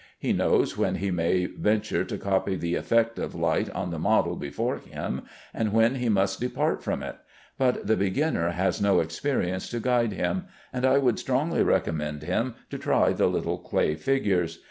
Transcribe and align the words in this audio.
He 0.17 0.33
knows 0.33 0.79
when 0.79 0.95
he 0.95 1.11
may 1.11 1.45
venture 1.45 2.03
to 2.03 2.17
copy 2.17 2.55
the 2.55 2.73
effect 2.73 3.19
of 3.19 3.35
light 3.35 3.69
on 3.69 3.91
the 3.91 3.99
model 3.99 4.35
before 4.35 4.79
him, 4.79 5.21
and 5.53 5.71
when 5.73 5.93
he 5.93 6.09
must 6.09 6.39
depart 6.39 6.81
from 6.81 7.03
it, 7.03 7.17
but 7.59 7.85
the 7.85 7.95
beginner 7.95 8.49
has 8.49 8.81
no 8.81 8.99
experience 8.99 9.69
to 9.69 9.79
guide 9.79 10.13
him, 10.13 10.45
and 10.73 10.87
I 10.87 10.97
would 10.97 11.19
strongly 11.19 11.61
recommend 11.61 12.23
him 12.23 12.55
to 12.71 12.79
try 12.79 13.13
the 13.13 13.27
little 13.27 13.59
clay 13.59 13.93
figures. 13.93 14.57